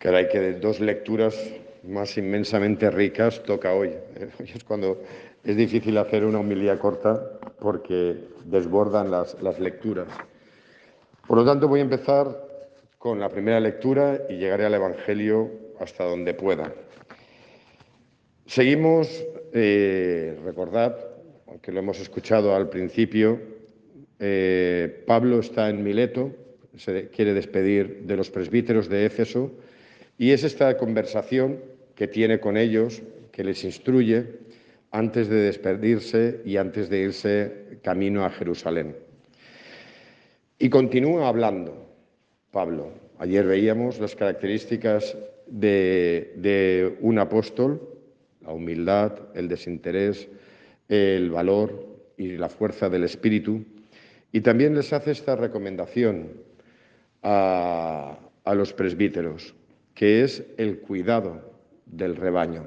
[0.00, 1.36] Caray, que de dos lecturas
[1.82, 3.90] más inmensamente ricas toca hoy.
[4.40, 5.02] Hoy es cuando
[5.44, 8.16] es difícil hacer una homilía corta porque
[8.46, 10.08] desbordan las, las lecturas.
[11.26, 12.34] Por lo tanto, voy a empezar
[12.96, 16.72] con la primera lectura y llegaré al Evangelio hasta donde pueda.
[18.46, 19.22] Seguimos,
[19.52, 20.96] eh, recordad,
[21.46, 23.38] aunque lo hemos escuchado al principio,
[24.18, 26.32] eh, Pablo está en Mileto,
[26.78, 29.52] se quiere despedir de los presbíteros de Éfeso
[30.20, 31.60] y es esta conversación
[31.94, 33.00] que tiene con ellos,
[33.32, 34.26] que les instruye
[34.90, 38.94] antes de despedirse y antes de irse camino a Jerusalén.
[40.58, 41.86] Y continúa hablando
[42.50, 42.90] Pablo.
[43.18, 47.80] Ayer veíamos las características de, un apóstol,
[48.42, 50.28] la humildad, el desinterés,
[50.90, 53.64] el valor y la fuerza del espíritu.
[54.32, 56.28] Y también les hace esta recomendación
[57.22, 58.18] a
[58.54, 59.54] los presbíteros
[59.94, 61.40] que es el cuidado
[61.86, 62.66] del rebaño.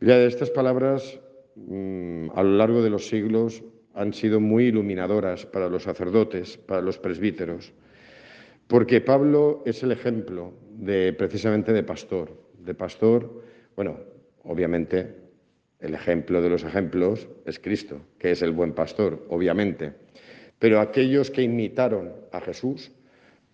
[0.00, 1.18] Estas palabras
[1.56, 3.62] mm, a lo largo de los siglos
[3.94, 7.72] han sido muy iluminadoras para los sacerdotes, para los presbíteros,
[8.68, 13.42] porque Pablo es el ejemplo de precisamente de pastor, de pastor,
[13.74, 13.98] bueno,
[14.44, 15.16] obviamente
[15.80, 19.92] el ejemplo de los ejemplos es Cristo, que es el buen pastor, obviamente,
[20.58, 22.92] pero aquellos que imitaron a Jesús,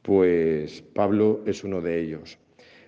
[0.02, 2.39] pues Pablo es uno de ellos.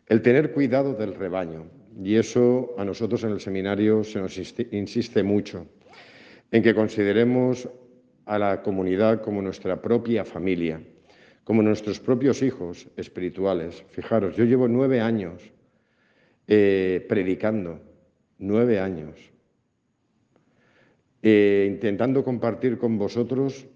[0.06, 1.66] El tener cuidado del rebaño.
[2.02, 4.38] Y eso a nosotros en el seminario se nos
[4.70, 5.66] insiste mucho,
[6.50, 7.68] en que consideremos
[8.26, 10.80] a la comunidad como nuestra propia familia,
[11.42, 13.82] como nuestros propios hijos espirituales.
[13.88, 15.42] Fijaros, yo llevo nueve años
[16.46, 17.80] eh, predicando,
[18.38, 19.16] nueve años,
[21.22, 23.66] eh, intentando compartir con vosotros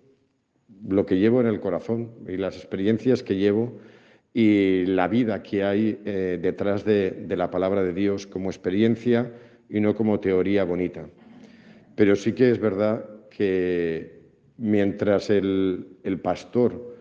[0.87, 3.81] lo que llevo en el corazón y las experiencias que llevo
[4.33, 9.33] y la vida que hay eh, detrás de, la palabra de Dios como experiencia
[9.69, 11.07] y no como teoría bonita.
[11.97, 14.21] Pero sí que es verdad que
[14.59, 16.97] mientras el, pastor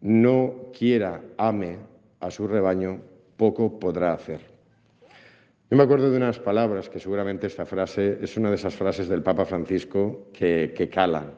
[0.00, 1.78] no quiera, ame
[2.20, 3.00] a su rebaño,
[3.36, 4.40] poco podrá hacer.
[5.70, 9.08] Yo me acuerdo de unas palabras que seguramente esta frase es una de esas frases
[9.08, 11.34] del Papa Francisco que, que calan.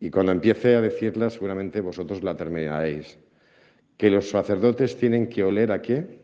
[0.00, 3.18] Y cuando empiece a decirla, seguramente vosotros la terminaréis
[3.98, 6.20] que los sacerdotes tienen que oler a qué?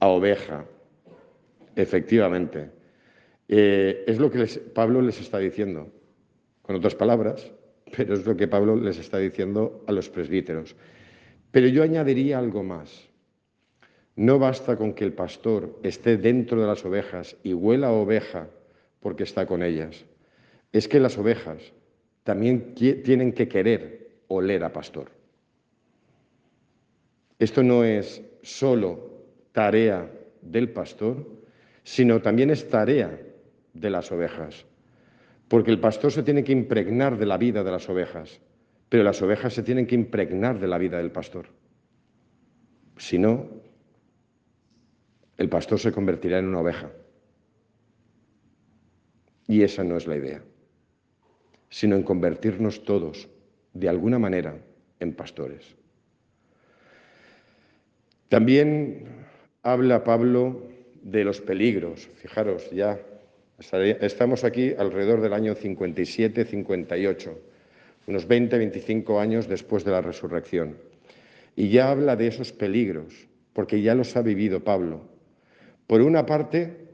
[0.00, 0.64] A oveja,
[1.76, 2.70] efectivamente.
[3.46, 5.92] Eh, es lo que Pablo les está diciendo,
[6.62, 7.52] con otras palabras,
[7.96, 10.74] pero es lo que Pablo les está diciendo a los presbíteros.
[11.50, 13.08] Pero yo añadiría algo más.
[14.16, 18.48] No basta con que el pastor esté dentro de las ovejas y huela a oveja
[19.00, 20.06] porque está con ellas.
[20.72, 21.72] Es que las ovejas
[22.24, 25.19] también tienen que querer oler a pastor.
[27.40, 30.12] Esto no es solo tarea
[30.42, 31.26] del pastor,
[31.82, 33.18] sino también es tarea
[33.72, 34.66] de las ovejas.
[35.48, 38.40] Porque el pastor se tiene que impregnar de la vida de las ovejas,
[38.90, 41.46] pero las ovejas se tienen que impregnar de la vida del pastor.
[42.98, 43.48] Si no,
[45.38, 46.90] el pastor se convertirá en una oveja.
[49.48, 50.44] Y esa no es la idea,
[51.70, 53.30] sino en convertirnos todos,
[53.72, 54.58] de alguna manera,
[55.00, 55.79] en pastores.
[58.30, 59.26] También
[59.64, 60.68] habla Pablo
[61.02, 62.08] de los peligros.
[62.14, 63.00] Fijaros, ya
[63.58, 67.32] estamos aquí alrededor del año 57-58,
[68.06, 70.76] unos 20-25 años después de la resurrección.
[71.56, 75.00] Y ya habla de esos peligros, porque ya los ha vivido Pablo.
[75.88, 76.86] Por una parte,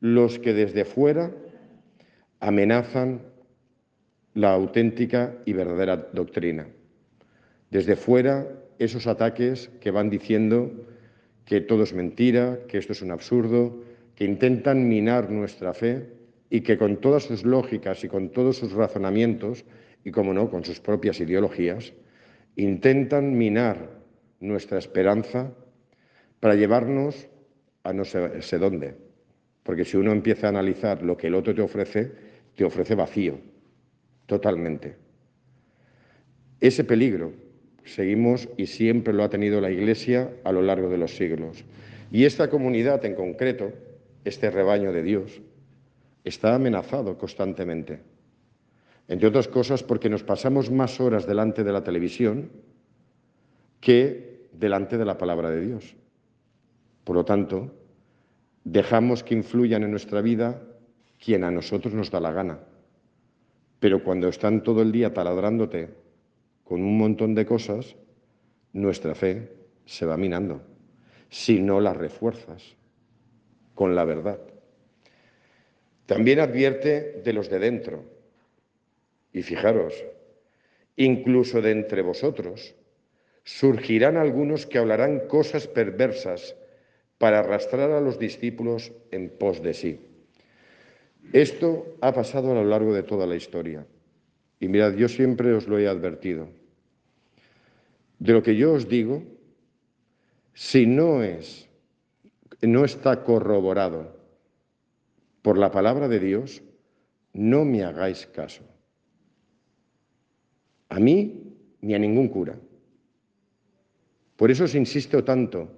[0.00, 1.32] los que desde fuera
[2.40, 3.22] amenazan
[4.34, 6.66] la auténtica y verdadera doctrina.
[7.70, 8.46] Desde fuera
[8.78, 10.70] esos ataques que van diciendo
[11.44, 13.82] que todo es mentira, que esto es un absurdo,
[14.14, 16.08] que intentan minar nuestra fe
[16.50, 19.64] y que con todas sus lógicas y con todos sus razonamientos,
[20.04, 21.92] y como no, con sus propias ideologías,
[22.56, 23.90] intentan minar
[24.40, 25.52] nuestra esperanza
[26.40, 27.28] para llevarnos
[27.82, 28.94] a no sé, dónde.
[29.62, 32.12] Porque si uno empieza a analizar lo que el otro te ofrece,
[32.54, 33.38] te ofrece vacío,
[34.26, 34.96] totalmente.
[36.60, 37.32] Ese peligro
[37.84, 41.64] seguimos y siempre lo ha tenido la Iglesia a lo largo de los siglos.
[42.10, 43.72] Y esta comunidad en concreto,
[44.24, 45.40] este rebaño de Dios,
[46.24, 48.00] está amenazado constantemente.
[49.08, 52.50] Entre otras cosas porque nos pasamos más horas delante de la televisión
[53.80, 55.94] que delante de la palabra de Dios.
[57.04, 57.74] Por lo tanto,
[58.64, 60.62] dejamos que influyan en nuestra vida
[61.22, 62.60] quien a nosotros nos da la gana.
[63.78, 66.03] Pero cuando están todo el día taladrándote
[66.64, 67.94] con un montón de cosas,
[68.72, 69.52] nuestra fe
[69.84, 70.62] se va minando
[71.28, 72.76] si no la refuerzas
[73.74, 74.40] con la verdad.
[76.06, 78.04] También advierte de los de dentro.
[79.32, 80.04] Y fijaros,
[80.96, 82.74] incluso de entre vosotros
[83.42, 86.56] surgirán algunos que hablarán cosas perversas
[87.18, 90.00] para arrastrar a los discípulos en pos de sí.
[91.32, 93.86] Esto ha pasado a lo largo de toda la historia.
[94.64, 96.48] Y mirad, yo siempre os lo he advertido.
[98.18, 99.22] De lo que yo os digo,
[100.54, 101.68] si no es,
[102.62, 104.16] no está corroborado
[105.42, 106.62] por la palabra de Dios,
[107.34, 108.64] no me hagáis caso.
[110.88, 112.58] A mí ni a ningún cura.
[114.36, 115.68] Por eso os insisto tanto,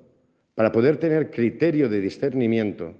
[0.54, 2.94] para poder tener criterio de discernimiento,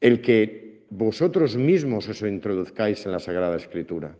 [0.00, 4.16] el que vosotros mismos os introduzcáis en la Sagrada Escritura.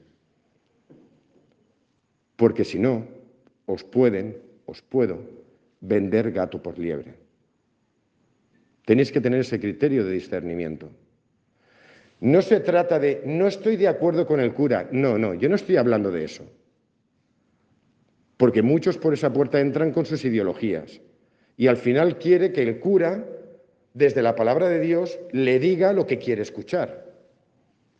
[2.36, 3.06] Porque si no,
[3.66, 4.36] os pueden,
[4.66, 5.18] os puedo,
[5.80, 7.14] vender gato por liebre.
[8.84, 10.90] Tenéis que tener ese criterio de discernimiento.
[12.20, 14.88] No se trata de, no estoy de acuerdo con el cura.
[14.92, 16.44] No, no, yo no estoy hablando de eso.
[18.36, 21.00] Porque muchos por esa puerta entran con sus ideologías.
[21.56, 23.24] Y al final quiere que el cura,
[23.94, 27.06] desde la palabra de Dios, le diga lo que quiere escuchar.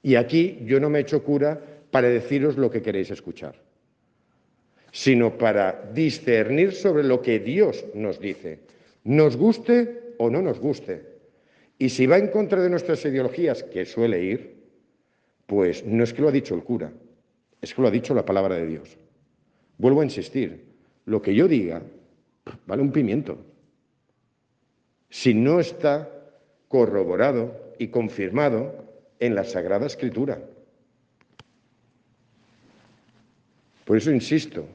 [0.02, 3.54] Y aquí yo no me he hecho cura para deciros lo que queréis escuchar,
[4.92, 8.60] sino para discernir sobre lo que Dios nos dice,
[9.04, 11.18] nos guste o no nos guste.
[11.78, 14.58] Y si va en contra de nuestras ideologías, que suele ir,
[15.46, 16.92] pues no es que lo ha dicho el cura,
[17.60, 18.96] es que lo ha dicho la palabra de Dios.
[19.78, 20.66] Vuelvo a insistir,
[21.06, 21.82] lo que yo diga
[22.66, 23.38] vale un pimiento.
[25.10, 26.08] Si no está
[26.68, 28.84] corroborado y confirmado
[29.20, 30.40] en la Sagrada Escritura.
[33.84, 34.68] Por eso insisto,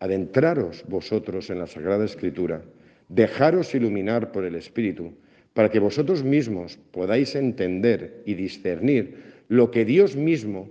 [0.00, 2.62] adentraros vosotros en la Sagrada Escritura,
[3.08, 5.12] dejaros iluminar por el Espíritu,
[5.52, 10.70] para que vosotros mismos podáis entender y discernir lo que Dios mismo,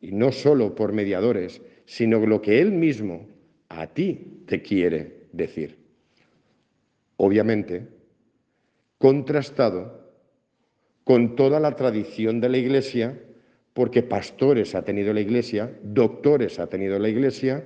[0.00, 3.28] y no solo por mediadores, sino lo que Él mismo
[3.68, 5.76] a ti te quiere decir.
[7.16, 7.86] Obviamente,
[9.00, 10.12] contrastado
[11.04, 13.18] con toda la tradición de la Iglesia,
[13.72, 17.64] porque pastores ha tenido la Iglesia, doctores ha tenido la Iglesia,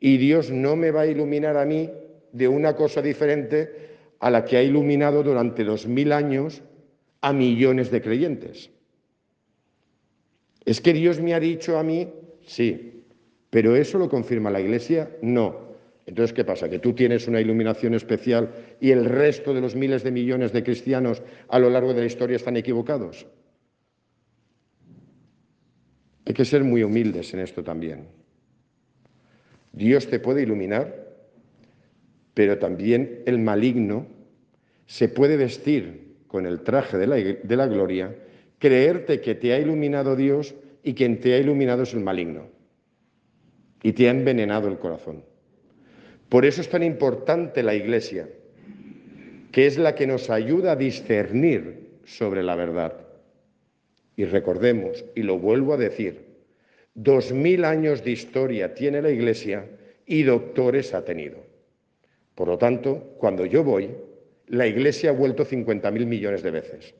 [0.00, 1.88] y Dios no me va a iluminar a mí
[2.32, 6.62] de una cosa diferente a la que ha iluminado durante dos mil años
[7.20, 8.70] a millones de creyentes.
[10.64, 12.12] Es que Dios me ha dicho a mí,
[12.44, 13.04] sí,
[13.50, 15.65] pero eso lo confirma la Iglesia, no.
[16.06, 16.70] Entonces, ¿qué pasa?
[16.70, 18.50] ¿Que tú tienes una iluminación especial
[18.80, 22.06] y el resto de los miles de millones de cristianos a lo largo de la
[22.06, 23.26] historia están equivocados?
[26.24, 28.06] Hay que ser muy humildes en esto también.
[29.72, 31.06] Dios te puede iluminar,
[32.34, 34.06] pero también el maligno
[34.86, 38.14] se puede vestir con el traje de la, gloria,
[38.58, 42.48] creerte que te ha iluminado Dios y quien te ha iluminado es el maligno
[43.82, 45.24] y te ha envenenado el corazón.
[46.28, 48.28] Por eso es tan importante la Iglesia,
[49.52, 52.94] que es la que nos ayuda a discernir sobre la verdad.
[54.16, 56.24] Y recordemos, y lo vuelvo a decir,
[56.94, 59.68] dos mil años de historia tiene la Iglesia
[60.04, 61.38] y doctores ha tenido.
[62.34, 63.90] Por lo tanto, cuando yo voy,
[64.48, 66.94] la Iglesia ha vuelto 50 mil millones de veces.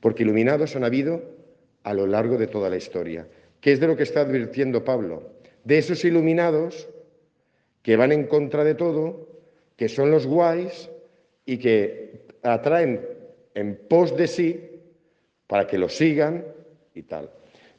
[0.00, 1.22] Porque iluminados han habido
[1.82, 3.26] a lo largo de toda la historia.
[3.60, 5.32] ¿Qué es de lo que está advirtiendo Pablo?
[5.64, 6.88] De esos iluminados
[7.86, 9.28] que van en contra de todo,
[9.76, 10.90] que son los guays
[11.44, 13.00] y que atraen
[13.54, 14.80] en pos de sí
[15.46, 16.44] para que los sigan
[16.94, 17.30] y tal.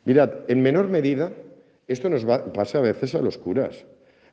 [0.06, 1.34] Mirad, en menor medida,
[1.90, 3.84] esto nos pasa a veces a los curas.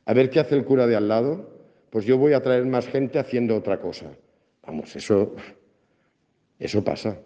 [0.05, 1.49] A ver qué hace el cura de al lado,
[1.89, 4.15] pues yo voy a traer más gente haciendo otra cosa.
[4.65, 5.35] Vamos, eso,
[6.57, 7.19] eso pasa,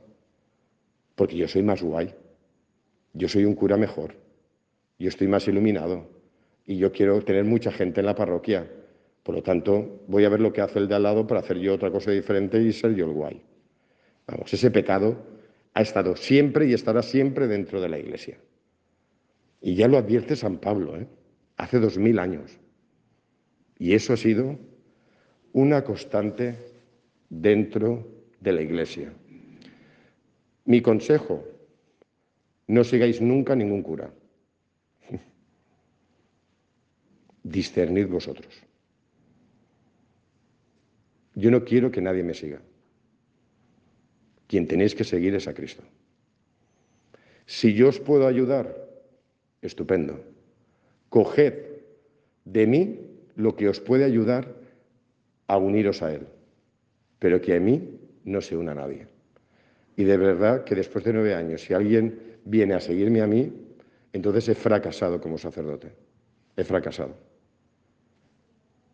[1.14, 2.16] porque yo soy más guay.
[3.14, 4.16] Yo soy un cura mejor,
[4.98, 6.19] yo estoy más iluminado
[6.70, 8.70] y yo quiero tener mucha gente en la parroquia.
[9.24, 11.58] Por lo tanto, voy a ver lo que hace el de al lado para hacer
[11.58, 13.42] yo otra cosa diferente y ser yo el guay.
[14.28, 15.18] Vamos, ese pecado
[15.74, 18.38] ha estado siempre y estará siempre dentro de la Iglesia.
[19.62, 21.08] Y ya lo advierte San Pablo, ¿eh?
[21.58, 22.60] hace dos mil años.
[23.80, 24.56] Y eso ha sido
[25.54, 26.56] una constante
[27.32, 28.08] dentro
[28.42, 29.12] de la Iglesia.
[30.66, 31.44] Mi consejo,
[32.68, 34.14] no sigáis nunca ningún cura.
[37.44, 38.54] Discernid vosotros.
[41.36, 42.62] Yo no quiero que nadie me siga.
[44.48, 45.84] Quien tenéis que seguir es a Cristo.
[47.46, 48.76] Si yo os puedo ayudar,
[49.62, 50.24] estupendo.
[51.10, 51.54] Coged
[52.46, 53.00] de mí
[53.36, 54.54] lo que os puede ayudar
[55.48, 56.28] a uniros a Él,
[57.20, 59.08] pero que a mí no se una nadie.
[59.96, 63.52] Y de verdad que después de nueve años, si alguien viene a seguirme a mí,
[64.14, 65.92] entonces he fracasado como sacerdote.
[66.56, 67.29] He fracasado.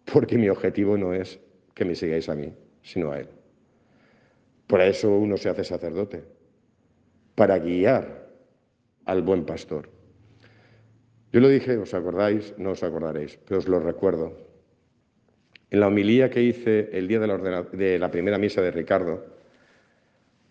[0.06, 1.40] Porque mi objetivo no es
[1.74, 3.28] que me sigáis a mí, sino a Él.
[4.68, 6.24] Por eso uno se hace sacerdote,
[7.36, 8.30] para guiar
[9.06, 9.90] al buen pastor.
[11.32, 14.38] Yo lo dije, os acordáis, no os acordaréis, pero os lo recuerdo.
[15.70, 19.26] En la homilía que hice el día de la, de la primera misa de Ricardo,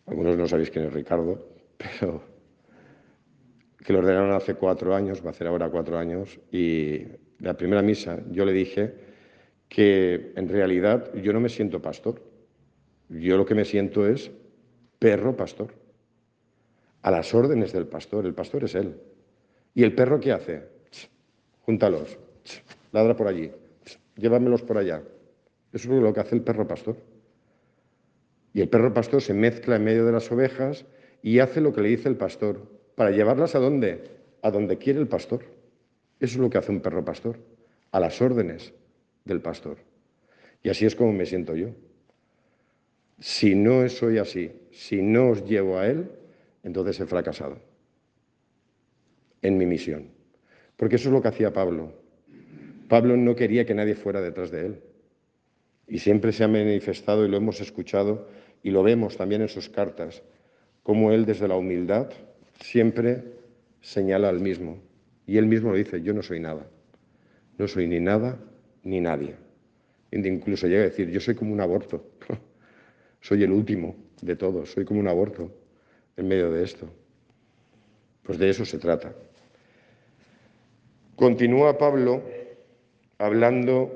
[0.06, 2.23] algunos no sabéis quién es Ricardo, pero
[3.78, 7.04] que lo ordenaron hace cuatro años, va a hacer ahora cuatro años, y
[7.38, 9.13] la primera misa yo le dije
[9.75, 12.23] que en realidad yo no me siento pastor,
[13.09, 14.31] yo lo que me siento es
[15.00, 15.75] perro pastor,
[17.02, 18.95] a las órdenes del pastor, el pastor es él.
[19.75, 20.62] ¿Y el perro qué hace?
[21.62, 22.16] Júntalos,
[22.93, 23.50] ladra por allí,
[24.14, 25.02] llévamelos por allá.
[25.73, 26.97] Eso es lo que hace el perro pastor.
[28.52, 30.85] Y el perro pastor se mezcla en medio de las ovejas
[31.21, 32.61] y hace lo que le dice el pastor.
[32.95, 34.04] ¿Para llevarlas a dónde?
[34.40, 35.40] A donde quiere el pastor.
[36.21, 37.40] Eso es lo que hace un perro pastor,
[37.90, 38.73] a las órdenes
[39.25, 39.78] del pastor.
[40.62, 41.69] Y así es como me siento yo.
[43.19, 46.11] Si no soy así, si no os llevo a Él,
[46.62, 47.59] entonces he fracasado
[49.43, 50.09] en mi misión.
[50.76, 51.93] Porque eso es lo que hacía Pablo.
[52.88, 54.81] Pablo no quería que nadie fuera detrás de él.
[55.87, 58.28] Y siempre se ha manifestado y lo hemos escuchado
[58.62, 60.23] y lo vemos también en sus cartas,
[60.83, 62.11] como él desde la humildad
[62.61, 63.23] siempre
[63.83, 64.83] señala al mismo.
[65.26, 66.66] Y él mismo lo dice, yo no soy nada.
[67.59, 68.38] No soy ni nada
[68.84, 69.34] ni nadie.
[70.12, 72.12] Incluso llega a decir, yo soy como un aborto.
[73.20, 75.50] soy el último de todos, soy como un aborto
[76.16, 76.88] en medio de esto.
[78.22, 79.12] Pues de eso se trata.
[81.16, 82.22] Continúa Pablo
[83.18, 83.92] hablando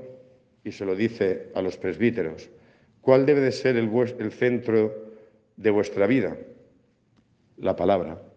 [0.64, 2.50] y se lo dice a los presbíteros.
[3.00, 5.12] ¿Cuál debe de ser el, el centro
[5.57, 6.37] de vuestra vida?
[7.57, 8.28] La palabra.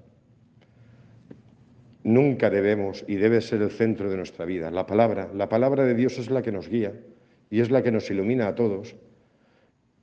[2.04, 4.72] Nunca debemos y debe ser el centro de nuestra vida.
[4.72, 6.94] La palabra, la palabra de Dios es la que nos guía
[7.50, 8.96] y es la que nos ilumina a todos.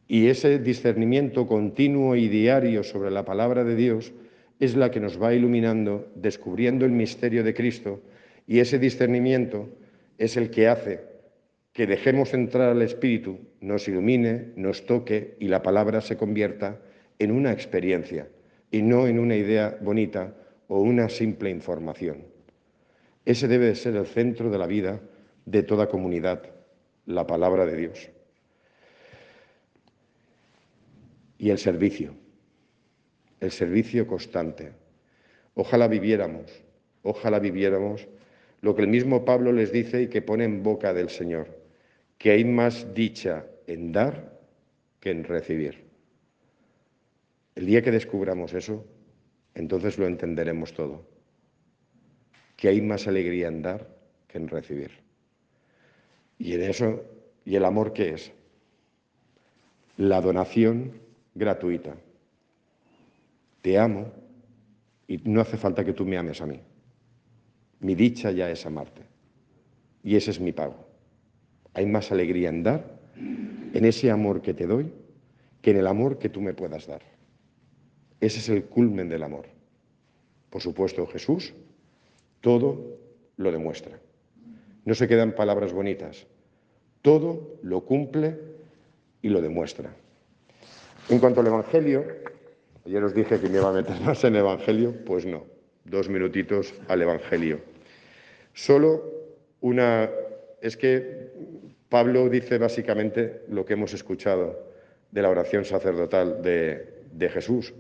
[0.06, 4.12] Y ese discernimiento continuo y diario sobre la palabra de Dios
[4.60, 8.00] es la que nos va iluminando, descubriendo el misterio de Cristo,
[8.46, 9.68] y ese discernimiento
[10.16, 11.00] es el que hace
[11.72, 16.80] que dejemos entrar al Espíritu, nos ilumine, nos toque y la palabra se convierta
[17.18, 18.28] en una experiencia
[18.70, 20.34] y no en una idea bonita
[20.68, 22.25] o una simple información.
[23.25, 25.00] Ese debe de ser el centro de la vida
[25.44, 26.42] de toda comunidad,
[27.06, 28.10] la palabra de Dios.
[31.38, 32.14] Y el servicio,
[33.40, 34.72] el servicio constante.
[35.54, 36.50] Ojalá viviéramos,
[37.02, 38.06] ojalá viviéramos
[38.60, 41.48] lo que el mismo Pablo les dice y que pone en boca del Señor,
[42.18, 44.38] que hay más dicha en dar
[45.00, 45.84] que en recibir.
[47.54, 48.84] El día que descubramos eso,
[49.60, 51.04] entonces lo entenderemos todo.
[52.56, 53.88] Que hay más alegría en dar
[54.28, 54.90] que en recibir.
[56.38, 57.02] Y en eso,
[57.44, 58.32] ¿y el amor qué es?
[59.96, 60.92] La donación
[61.34, 61.96] gratuita.
[63.62, 64.12] Te amo
[65.08, 66.60] y no hace falta que tú me ames a mí.
[67.80, 69.02] Mi dicha ya es amarte.
[70.04, 70.86] Y ese es mi pago.
[71.74, 74.92] Hay más alegría en dar, en ese amor que te doy,
[75.60, 77.17] que en el amor que tú me puedas dar.
[78.20, 79.46] Ese es el culmen del amor.
[80.50, 81.54] Por supuesto, Jesús
[82.40, 82.98] todo
[83.37, 83.98] lo demuestra.
[84.84, 86.26] No se quedan palabras bonitas.
[87.02, 88.38] Todo lo cumple
[89.22, 89.90] y lo demuestra.
[91.08, 92.04] En cuanto al Evangelio,
[92.87, 95.44] ayer os dije que me iba a meter más en el Evangelio, pues no.
[95.84, 97.60] Dos minutitos al Evangelio.
[98.52, 99.04] Solo
[99.60, 100.10] una...
[100.60, 101.30] Es que
[101.88, 104.58] Pablo dice básicamente lo que hemos escuchado
[105.12, 107.72] de la oración sacerdotal de, de Jesús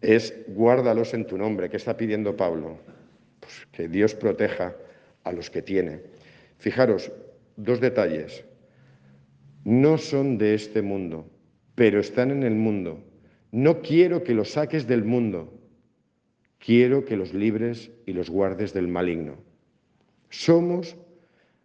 [0.00, 1.68] es guárdalos en tu nombre.
[1.68, 2.78] ¿Qué está pidiendo Pablo?
[3.40, 4.76] Pues que Dios proteja
[5.24, 6.00] a los que tiene.
[6.58, 7.10] Fijaros,
[7.56, 8.44] dos detalles.
[9.64, 11.28] No son de este mundo,
[11.74, 13.02] pero están en el mundo.
[13.50, 15.52] No quiero que los saques del mundo,
[16.58, 19.36] quiero que los libres y los guardes del maligno.
[20.30, 20.96] Somos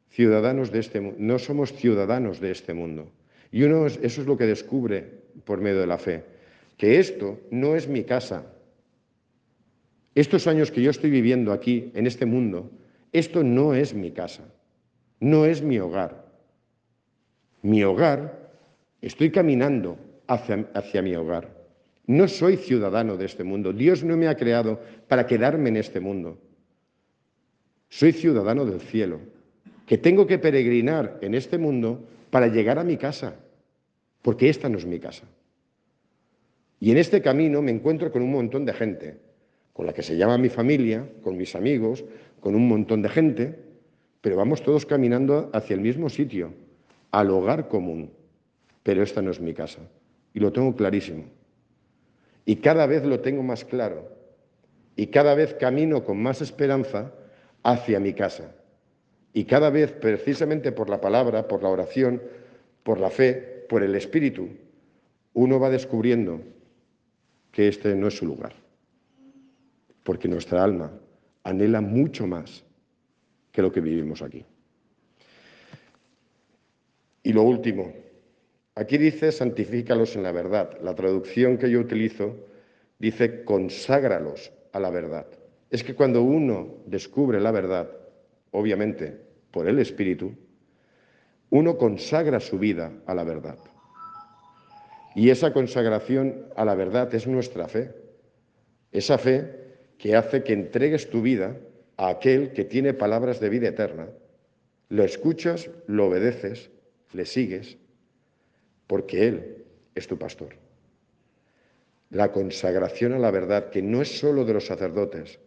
[0.10, 3.12] ciudadanos de este mundo, no somos ciudadanos de este mundo.
[3.52, 5.06] Y uno eso es lo que descubre
[5.46, 6.33] por medio de la fe
[6.78, 8.46] que esto no es mi casa.
[10.16, 12.70] Estos años que yo estoy viviendo aquí, en este mundo,
[13.12, 14.44] esto no es mi casa,
[15.20, 16.26] no es mi hogar.
[17.62, 18.52] Mi hogar,
[19.02, 21.64] estoy caminando hacia, hacia mi hogar.
[22.06, 23.72] No soy ciudadano de este mundo.
[23.72, 26.38] Dios no me ha creado para quedarme en este mundo.
[27.90, 29.20] Soy ciudadano del cielo.
[29.86, 33.36] que tengo que peregrinar en este mundo para llegar a mi casa,
[34.22, 35.26] porque esta no es mi casa.
[36.84, 39.16] Y en este camino me encuentro con un montón de gente,
[39.72, 42.04] con la que se llama mi familia, con mis amigos,
[42.42, 43.58] con un montón de gente,
[44.20, 46.54] pero vamos todos caminando hacia el mismo sitio,
[47.12, 48.12] al hogar común.
[48.84, 49.80] Pero esta no es mi casa.
[50.34, 51.24] Y lo tengo clarísimo.
[52.44, 54.10] Y cada vez lo tengo más claro.
[54.98, 57.14] Y cada vez camino con más esperanza
[57.64, 58.54] hacia mi casa.
[59.32, 62.22] Y cada vez, precisamente por la palabra, por la oración,
[62.84, 64.50] por la fe, por el Espíritu,
[65.34, 66.42] uno va descubriendo
[67.54, 68.54] que este no es su lugar.
[70.04, 70.92] Porque nuestra alma
[71.44, 72.66] anhela mucho más
[73.52, 74.44] que lo que vivimos aquí.
[77.22, 77.94] Y lo último,
[78.76, 80.78] aquí dice santifícalos en la verdad.
[80.82, 82.36] La traducción que yo utilizo
[82.98, 85.28] dice conságralos a la verdad.
[85.70, 87.90] Es que cuando uno descubre la verdad,
[88.52, 89.16] obviamente
[89.52, 90.34] por el Espíritu,
[91.52, 93.60] uno consagra su vida a la verdad.
[95.16, 97.92] Y esa consagración a la verdad es nuestra fe.
[98.92, 99.64] Esa fe
[99.98, 101.58] que hace que entregues tu vida
[101.98, 104.08] a aquel que tiene palabras de vida eterna.
[104.90, 106.70] Lo escuchas, lo obedeces,
[107.14, 107.78] le sigues,
[108.88, 109.66] porque Él
[109.96, 110.56] es tu pastor.
[112.10, 115.40] La consagración a la verdad, que no es solo de los sacerdotes,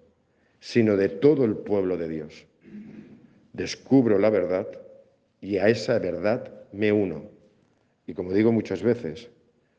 [0.61, 2.47] sino de todo el pueblo de Dios.
[3.53, 4.67] Descubro la verdad
[5.41, 7.31] y a esa verdad me uno.
[8.07, 9.31] Y como digo muchas veces,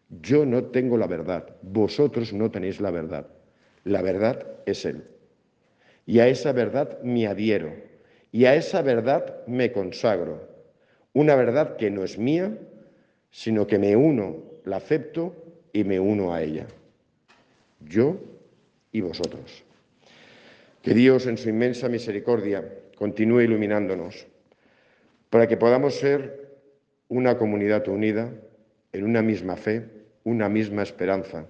[0.10, 3.28] yo no tengo la verdad, vosotros no tenéis la verdad.
[3.84, 5.04] La verdad es Él.
[6.06, 7.74] Y a esa verdad me adhiero.
[8.32, 10.48] Y a esa verdad me consagro.
[11.14, 12.58] Una verdad que no es mía,
[13.32, 15.36] sino que me uno, la acepto
[15.74, 16.68] y me uno a ella.
[17.82, 18.18] Yo
[18.92, 19.64] y vosotros.
[20.82, 22.64] Que Dios en su inmensa misericordia
[22.98, 24.26] continúe iluminándonos
[25.30, 26.48] para que podamos ser
[27.10, 28.32] una comunidad unida
[28.94, 29.97] en una misma fe
[30.28, 31.48] una misma esperanza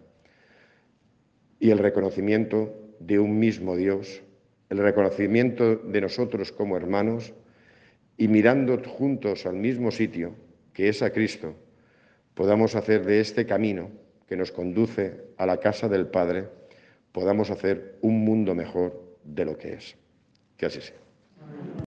[1.60, 4.22] y el reconocimiento de un mismo Dios,
[4.70, 7.34] el reconocimiento de nosotros como hermanos
[8.18, 10.36] y mirando juntos al mismo sitio,
[10.74, 11.56] que es a Cristo,
[12.36, 13.90] podamos hacer de este camino
[14.28, 16.48] que nos conduce a la casa del Padre,
[17.12, 19.96] podamos hacer un mundo mejor de lo que es.
[20.56, 20.98] Que así sea.